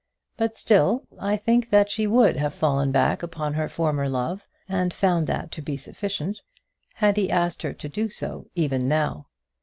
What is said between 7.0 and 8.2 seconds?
he asked her to do